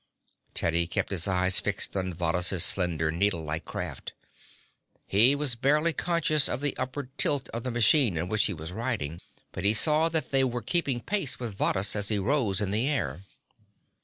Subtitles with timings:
[0.55, 4.13] Teddy kept his eyes fixed on Varrhus' slender, needlelike craft.
[5.05, 8.71] He was barely conscious of the upward tilt of the machine in which he was
[8.71, 12.71] riding, but he saw that they were keeping pace with Varrhus as he rose in
[12.71, 13.21] the air.